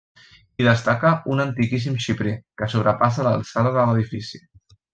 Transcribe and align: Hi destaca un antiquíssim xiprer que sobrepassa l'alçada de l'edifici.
Hi 0.61 0.65
destaca 0.67 1.11
un 1.33 1.43
antiquíssim 1.43 1.99
xiprer 2.07 2.33
que 2.63 2.71
sobrepassa 2.75 3.27
l'alçada 3.29 3.77
de 3.79 3.85
l'edifici. 3.93 4.43